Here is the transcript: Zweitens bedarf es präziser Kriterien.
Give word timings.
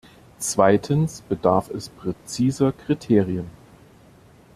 Zweitens 0.39 1.21
bedarf 1.21 1.69
es 1.69 1.89
präziser 1.89 2.71
Kriterien. 2.71 3.45